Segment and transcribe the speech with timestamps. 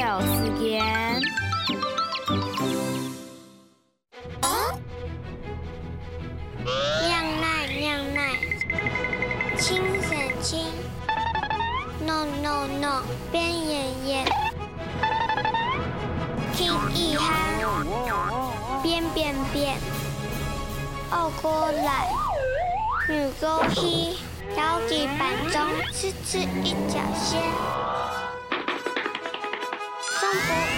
[0.00, 0.82] 有时间。
[7.02, 8.18] 酿奶酿奶，
[9.58, 10.64] 清神清
[12.06, 14.24] ，no no no，边演演，
[16.54, 17.34] 听一哈，
[18.82, 19.76] 边边边，
[21.10, 22.08] 二哥来，
[23.06, 24.16] 女哥去，
[24.56, 25.60] 交几板中，
[25.92, 27.42] 吃吃一脚鲜，
[30.20, 30.69] 生活。